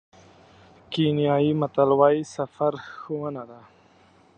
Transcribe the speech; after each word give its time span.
کینیايي 0.91 1.51
متل 1.61 1.89
وایي 1.99 2.21
سفر 2.35 2.73
ښوونه 2.89 3.43
ده. 3.49 3.61